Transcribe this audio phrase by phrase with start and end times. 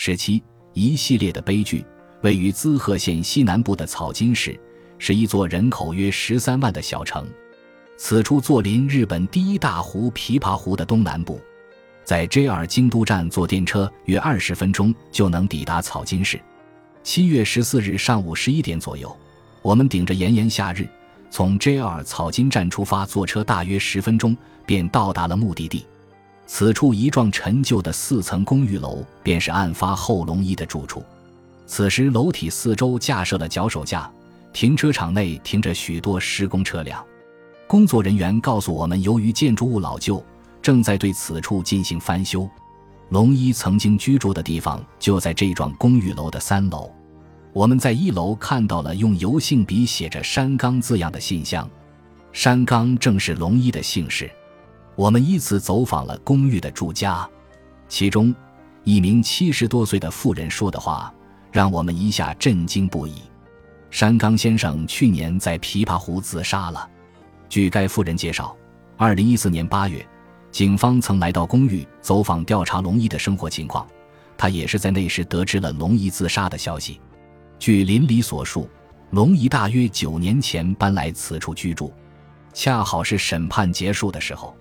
[0.00, 0.40] 十七，
[0.74, 1.84] 一系列的悲剧。
[2.22, 4.56] 位于滋贺县西南部的草津市，
[4.96, 7.26] 是一座人口约十三万的小城。
[7.96, 11.40] 此处坐临日本第一大湖琵琶湖的东南部，
[12.04, 16.40] 在 JR 京都站坐电车约二十分钟就能抵达草津市。
[17.02, 19.14] 七月十四日上午十一点左右，
[19.62, 20.88] 我们顶着炎炎夏日，
[21.28, 25.84] 从 JR 草津站出发，坐车大约十分钟便到达了目的地。
[26.50, 31.04] 此处一幢陈旧的四层公寓楼，便是案发后龙一的住处。
[31.66, 34.10] 此时楼体四周架设了脚手架，
[34.50, 37.04] 停车场内停着许多施工车辆。
[37.66, 40.24] 工作人员告诉我们，由于建筑物老旧，
[40.62, 42.48] 正在对此处进行翻修。
[43.10, 46.90] 龙一曾经居住的地方就在这幢公寓楼的三楼。
[47.52, 51.68] 我们在一楼看到了用油性笔写着“山冈”字样的信箱，
[52.32, 54.30] 山冈正是龙一的姓氏。
[54.98, 57.24] 我们依次走访了公寓的住家，
[57.88, 58.34] 其中
[58.82, 61.14] 一名七十多岁的妇人说的话
[61.52, 63.22] 让我们一下震惊不已。
[63.90, 66.90] 山冈先生去年在琵琶湖自杀了。
[67.48, 68.56] 据该妇人介绍，
[68.96, 70.04] 二零一四年八月，
[70.50, 73.86] 警方曾来到公寓走访调查龙一的生活情况，
[74.36, 77.00] 他也是在那时得知了龙一自杀的消息。
[77.56, 78.68] 据邻里所述，
[79.10, 81.92] 龙一大约九年前搬来此处居住，
[82.52, 84.52] 恰好是审判结束的时候。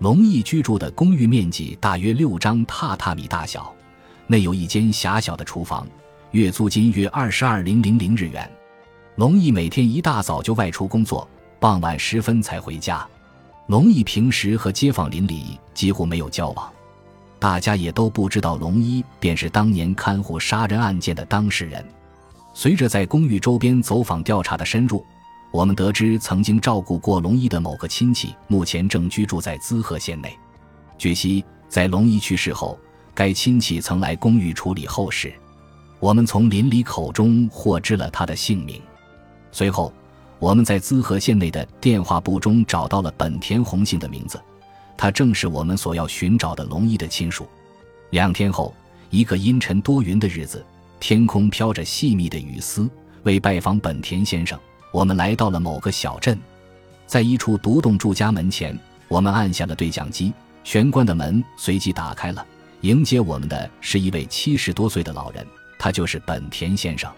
[0.00, 3.70] 龙毅居住的公寓面积大约六张榻榻米大小，
[4.26, 5.86] 内有一间狭小的厨房，
[6.30, 8.50] 月租金约二十二零零零日元。
[9.16, 13.06] 龙毅每天一大早就外出工作，傍晚时分才回家。
[13.66, 16.72] 龙毅平时和街坊邻里几乎没有交往，
[17.38, 21.84] 大家也都不知道龙一便是当年看护杀人案件的当事人。
[22.54, 25.04] 随着在公寓周边走访调查的深入。
[25.52, 30.36] 我们得知，曾经照顾过龙一的某个亲戚，目前正居住在滋贺县内。
[30.96, 32.78] 据悉，在龙一去世后，
[33.14, 35.32] 该亲戚曾来公寓处理后事。
[35.98, 38.80] 我们从邻里口中获知了他的姓名。
[39.50, 39.92] 随后，
[40.38, 44.40] 我们在滋贺县内的电话簿中找到了本田宏信的名字，
[44.96, 47.48] 他正是我们所要寻找的龙一的亲属。
[48.10, 48.72] 两天后，
[49.10, 50.64] 一个阴沉多云的日子，
[51.00, 52.88] 天空飘着细密的雨丝。
[53.24, 54.58] 为拜访本田先生。
[54.92, 56.38] 我们来到了某个小镇，
[57.06, 58.76] 在一处独栋住家门前，
[59.08, 60.32] 我们按下了对讲机，
[60.64, 62.44] 玄关的门随即打开了。
[62.80, 65.46] 迎接我们的是一位七十多岁的老人，
[65.78, 67.10] 他就是本田先生。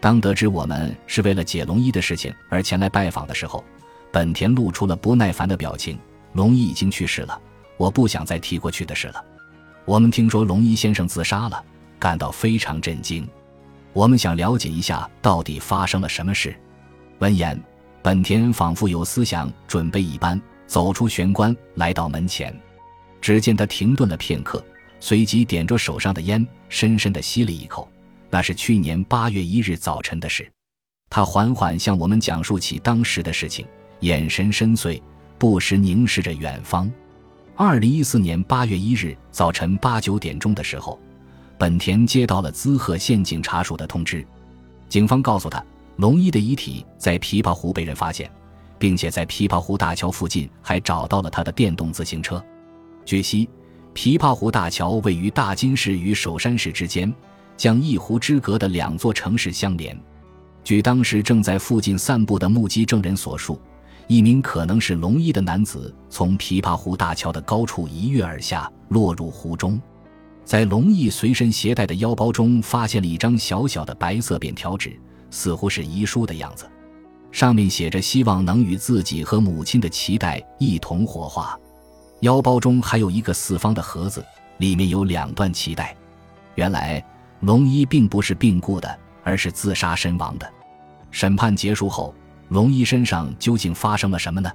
[0.00, 3.62] 当得知我们是为了解龙一的事情而前来拜访的时候，
[4.10, 5.98] 本田露出了不耐烦的表情。
[6.32, 7.40] 龙一已经去世了，
[7.76, 9.24] 我不想再提过去的事了。
[9.84, 11.62] 我们听说龙一先生自杀了，
[11.98, 13.28] 感到非常震惊。
[13.92, 16.56] 我们想了解一下到底发生了什么事。
[17.20, 17.58] 闻言，
[18.02, 22.54] 本田仿佛有思想准备一般，走出玄关，来到门前。
[23.20, 24.62] 只见他停顿了片刻，
[25.00, 27.88] 随即点着手上的烟，深深地吸了一口。
[28.30, 30.50] 那是去年八月一日早晨的事。
[31.08, 33.64] 他缓缓向我们讲述起当时的事情，
[34.00, 35.00] 眼神深邃，
[35.38, 36.90] 不时凝视着远方。
[37.54, 40.98] 二零一四年八月一日早晨八九点钟的时候，
[41.56, 44.26] 本田接到了滋贺县警察署的通知，
[44.88, 45.64] 警方告诉他。
[45.96, 48.30] 龙一的遗体在琵琶湖被人发现，
[48.78, 52.44] 并且在琵琶湖大桥附近还找到了他的电动自行车。
[53.04, 53.48] 据悉，
[53.94, 57.14] 琵琶湖大桥位于大金市与首山市之间，
[57.56, 59.96] 将一湖之隔的两座城市相连。
[60.64, 63.60] 据当时正在附近散步的目击证人所述，
[64.08, 69.80] 一名可能是龙一的男子从琵琶湖大桥的高处一跃而下，落入湖中。
[70.44, 74.98] 在龙毅随身携带的腰包中，发现了一张小小的白色便条纸。
[75.34, 76.64] 似乎是遗书的样子，
[77.32, 81.58] 上面写着希望能与自己和母亲的脐带一同火化。
[82.20, 84.24] 腰包中还有一个四方的盒子，
[84.58, 85.94] 里面有两段脐带。
[86.54, 87.04] 原来
[87.40, 90.48] 龙一并不是病故的，而是自杀身亡的。
[91.10, 92.14] 审判结束后，
[92.50, 94.50] 龙一身上究竟发生了什么呢？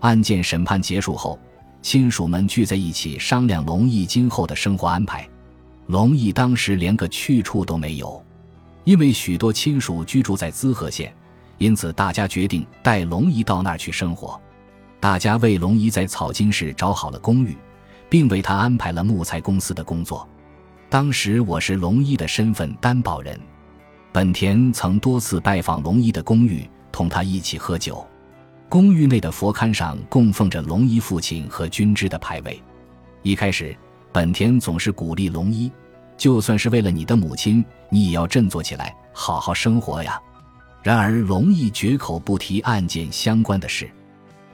[0.00, 1.38] 案件审判结束后，
[1.80, 5.26] 亲属们聚在一起商量龙一今后的生活安排。
[5.86, 8.22] 龙一当时连个去处都没有。
[8.88, 11.14] 因为许多亲属居住在滋贺县，
[11.58, 14.40] 因此大家决定带龙一到那儿去生活。
[14.98, 17.54] 大家为龙一在草津市找好了公寓，
[18.08, 20.26] 并为他安排了木材公司的工作。
[20.88, 23.38] 当时我是龙一的身份担保人。
[24.10, 28.02] 本田曾多次拜访龙一的公寓，同他一起喝酒。
[28.70, 32.58] 公寓内的佛龛上供奉着龙一父亲和君之的牌位。
[33.22, 33.76] 一开始，
[34.14, 35.70] 本田总是鼓励龙一。
[36.18, 40.20] 就算是为了你的母亲，你也要振作起来，好好生活呀。
[40.82, 43.88] 然而，龙一绝口不提案件相关的事。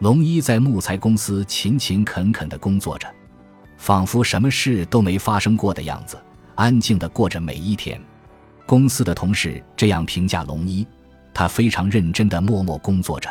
[0.00, 3.08] 龙一在木材公司勤勤恳恳地工作着，
[3.78, 6.18] 仿佛什么事都没发生过的样子，
[6.54, 8.00] 安静地过着每一天。
[8.66, 10.86] 公司的同事这样评价龙一：
[11.32, 13.30] 他非常认真地默默工作着。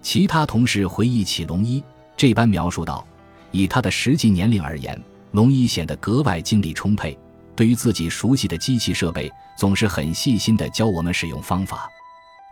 [0.00, 1.82] 其他同事回忆起龙一，
[2.16, 3.06] 这般描述道：
[3.50, 4.98] 以他的实际年龄而言，
[5.32, 7.18] 龙一显得格外精力充沛。
[7.58, 11.90] 对于自己熟悉的机器设备，总是很细心地教我们使用方法。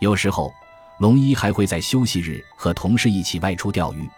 [0.01, 0.53] 有时候，
[0.99, 4.11] 龙一还会在休息日和同事一起外出钓鱼。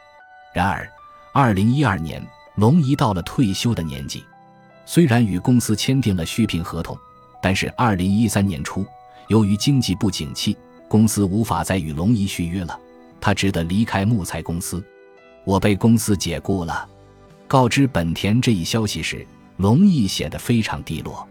[0.54, 0.90] 然而，
[1.34, 4.24] 二零一二年，龙一到了退休的年纪。
[4.86, 6.96] 虽然与公司签订了续聘合同，
[7.42, 8.82] 但是二零一三年初，
[9.26, 10.56] 由于经济不景气，
[10.88, 12.80] 公司无法再与龙一续约了，
[13.20, 14.82] 他只得离开木材公司。
[15.44, 16.88] 我被公司解雇了。
[17.46, 19.26] 告知本田这一消息时。
[19.58, 21.26] 龙毅显得非常低落。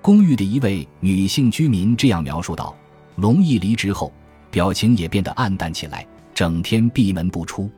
[0.00, 2.74] 公寓的一位女性居民这样描述道
[3.16, 4.12] ：“龙毅离职后，
[4.50, 7.70] 表情也变得黯淡起来，整天闭门不出。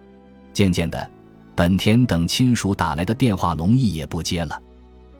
[0.52, 1.10] 渐渐的，
[1.54, 4.60] 本田等亲属打来的电话，龙毅也不接了。”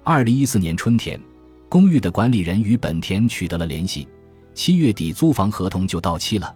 [0.02, 1.20] 二零一四年春天，
[1.68, 4.08] 公寓的管理人与本田取得了联系。
[4.54, 6.54] 七月底租房合同就到期了，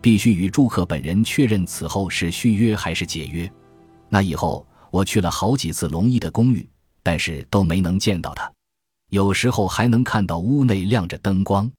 [0.00, 3.50] 必须与住客本人确认此后是续约还是解约。
[4.08, 6.68] 那以后，我去了好几次龙毅的公寓。
[7.02, 8.50] 但是都没能见到他，
[9.10, 11.70] 有时候还能看到屋内亮着灯光。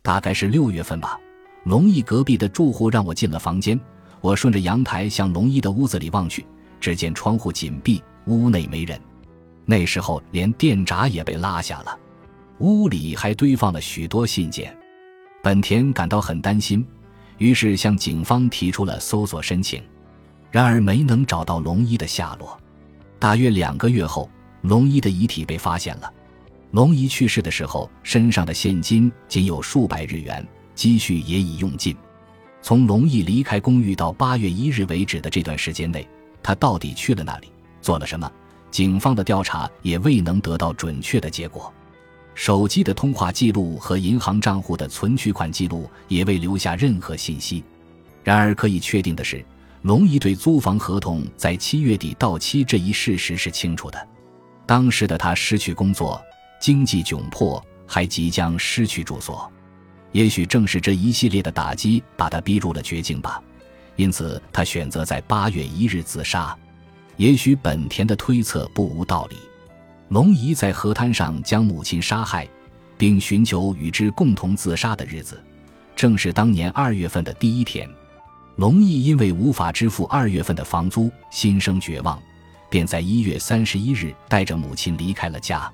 [0.00, 1.18] 大概是六月份吧。
[1.64, 3.78] 龙一隔壁的住户让我进了房间，
[4.20, 6.44] 我顺着阳台向龙一的屋子里望去，
[6.80, 9.00] 只见窗户紧闭，屋内没人。
[9.64, 11.96] 那时候连电闸也被拉下了，
[12.58, 14.76] 屋里还堆放了许多信件。
[15.40, 16.84] 本田感到很担心，
[17.38, 19.80] 于是向警方提出了搜索申请，
[20.50, 22.58] 然而没能找到龙一的下落。
[23.20, 24.28] 大约两个月后。
[24.62, 26.12] 龙一的遗体被发现了。
[26.70, 31.94] 龙一去世的时候，身上的现金仅有数百日元，积蓄也已用尽。
[32.62, 36.08] 从龙一离开公寓到八月一日为止的这段时间内，
[36.42, 37.48] 他到底去了哪里，
[37.80, 38.30] 做了什么？
[38.70, 41.70] 警方的调查也未能得到准确的结果。
[42.34, 47.62] 手机的通话记录和银行账户的存取款记录也未留下任何信息。
[48.24, 49.44] 然而，可以确定的是，
[49.82, 54.08] 龙一对租房合同在七月底到期这一事实是清楚的。
[54.72, 56.18] 当时的他失去工作，
[56.58, 59.52] 经济窘迫，还即将失去住所。
[60.12, 63.38] 也许正是这一系列的打击把他逼入了绝境吧。
[63.96, 66.56] 因此，他选择在八月一日自杀。
[67.18, 69.36] 也许本田的推测不无道理。
[70.08, 72.48] 龙姨在河滩上将母亲杀害，
[72.96, 75.38] 并寻求与之共同自杀的日子，
[75.94, 77.86] 正是当年二月份的第一天。
[78.56, 82.18] 龙毅因为无法支付二月份的房租，心生绝望。
[82.72, 85.70] 便在一月三十一日带着母亲离开了家。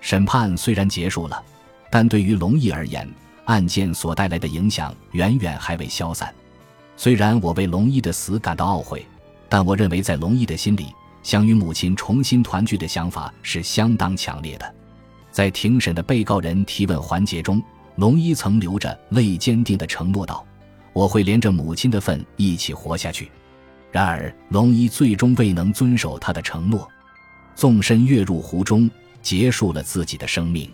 [0.00, 1.40] 审判虽然结束了，
[1.88, 3.08] 但对于龙毅而言，
[3.44, 6.34] 案件所带来的影响远远还未消散。
[6.96, 9.06] 虽然我为龙毅的死感到懊悔，
[9.48, 10.88] 但我认为在龙毅的心里，
[11.22, 14.74] 想与母亲重新团聚的想法是相当强烈的。
[15.30, 17.62] 在庭审的被告人提问环节中，
[17.94, 20.44] 龙一曾流着泪，坚定地承诺道
[20.92, 23.30] ：“我会连着母亲的份一起活下去。”
[23.92, 26.88] 然而，龙一最终未能遵守他的承诺，
[27.54, 28.90] 纵身跃入湖中，
[29.20, 30.68] 结束了自己的生命。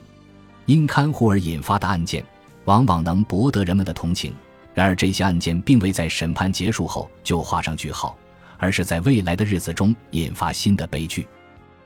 [0.67, 2.25] 因看护而引发的案件，
[2.65, 4.33] 往往能博得人们的同情。
[4.73, 8.17] 然而，这些案件并未在审判结束后就画上句号，
[8.57, 11.27] 而是在未来的日子中引发新的悲剧。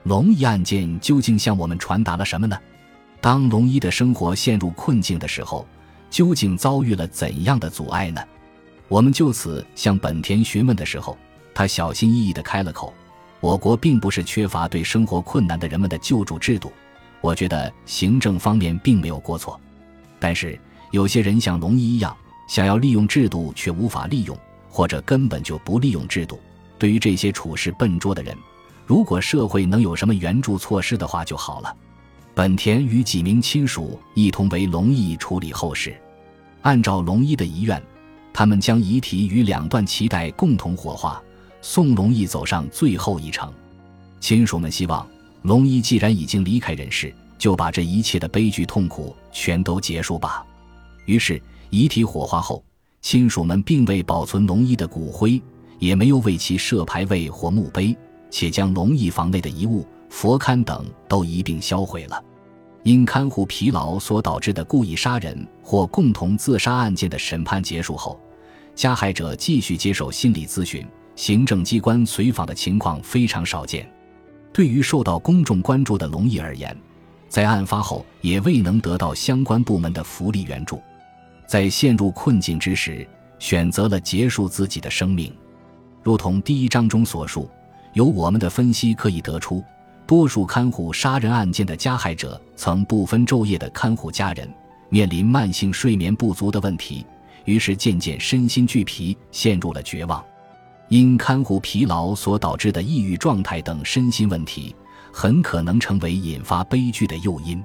[0.02, 2.58] 龙一案件究竟向我们传达了什么呢？
[3.22, 5.66] 当龙一的生活陷入困境的时候，
[6.10, 8.20] 究竟遭遇了怎样的阻碍呢？
[8.88, 11.16] 我们就此向本田询问的时候，
[11.54, 12.92] 他小心翼翼地开了口
[13.40, 16.72] ：“我国并不是缺乏对生活困难的人们的救助制度，
[17.20, 19.60] 我觉得行政方面并没有过错。
[20.18, 20.58] 但是
[20.90, 22.16] 有些人像龙一一样，
[22.48, 24.36] 想要利用制度却无法利用，
[24.68, 26.40] 或者根本就不利用制度。
[26.78, 28.36] 对于这些处事笨拙的人，
[28.86, 31.76] 如果社会能有什么援助措施的话就好了。”
[32.34, 35.94] 本田与几名亲属一同为龙一处理后事，
[36.62, 37.80] 按照龙一的遗愿。
[38.32, 41.22] 他们将遗体与两段脐带共同火化，
[41.62, 43.50] 送龙一走上最后一程。
[44.20, 45.08] 亲属们希望
[45.42, 50.44] 龙一既然已经离开人世，就把这一切的悲剧痛苦全都结束吧。
[51.06, 51.40] 于是，
[51.70, 52.62] 遗体火化后，
[53.00, 55.40] 亲属们并未保存龙一的骨灰，
[55.78, 57.96] 也没有为其设牌位或墓碑，
[58.30, 62.22] 且将龙一房内的遗物、佛龛等都一并销毁了。
[62.84, 68.20] 因看护疲劳所导致的故意杀人或共同自杀案件的审判结束后，
[68.74, 70.84] 加害者继续接受心理咨询。
[71.14, 73.88] 行政机关随访的情况非常少见。
[74.52, 76.76] 对于受到公众关注的龙毅而言，
[77.28, 80.80] 在案发后也未能得到相关部门的福利援助，
[81.46, 83.06] 在陷入困境之时，
[83.38, 85.32] 选择了结束自己的生命。
[86.02, 87.48] 如同第一章中所述，
[87.94, 89.64] 由我们的分析可以得出。
[90.06, 94.52] 多数看护杀人案件的加害者曾不分昼夜地看护家人，
[94.90, 97.06] 面临慢性睡眠不足的问题，
[97.46, 100.22] 于是渐渐身心俱疲，陷入了绝望。
[100.92, 104.76] 因看护疲劳所导致的抑郁状态等身心问题，
[105.10, 107.64] 很可能成为引发悲剧的诱因。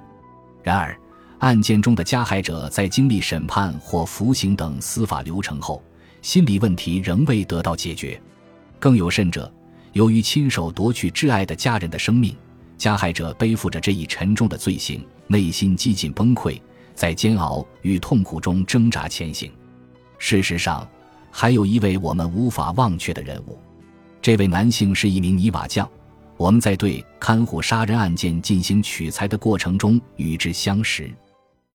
[0.64, 0.98] 然而，
[1.40, 5.84] 案件中的加害者在经历审判或服刑等司法流程后，
[6.22, 8.18] 心理问题仍未得到解决。
[8.80, 9.54] 更有甚者，
[9.92, 12.34] 由于亲手夺去挚爱的家人的生命，
[12.78, 16.58] 加害者背负着这一沉重的罪行，内心几近崩溃，
[16.96, 19.52] 在煎熬与痛苦中挣扎前行。
[20.18, 20.88] 事实上，
[21.40, 23.60] 还有一位我们无法忘却的人物，
[24.24, 25.88] 这位男性是一名泥瓦匠。
[26.36, 31.08] 我们在对看护杀人案件进行取材的过程中与之相识。